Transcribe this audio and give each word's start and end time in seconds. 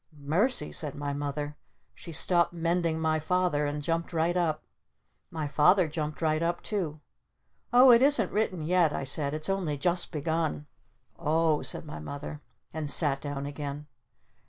"Mercy!" 0.17 0.71
said 0.71 0.95
my 0.95 1.13
Mother. 1.13 1.55
She 1.93 2.11
stopped 2.11 2.53
mending 2.53 2.99
my 2.99 3.19
Father 3.19 3.67
and 3.67 3.83
jumped 3.83 4.13
right 4.13 4.35
up. 4.35 4.63
My 5.29 5.47
Father 5.47 5.87
jumped 5.87 6.23
right 6.23 6.41
up 6.41 6.63
too! 6.63 6.99
"Oh, 7.71 7.91
it 7.91 8.01
isn't 8.01 8.31
written 8.31 8.61
yet!" 8.65 8.93
I 8.93 9.03
said. 9.03 9.35
"It's 9.35 9.47
only 9.47 9.77
just 9.77 10.11
begun!" 10.11 10.65
"O 11.19 11.59
h," 11.59 11.67
said 11.67 11.85
my 11.85 11.99
Mother. 11.99 12.41
And 12.73 12.89
sat 12.89 13.21
down 13.21 13.45
again. 13.45 13.85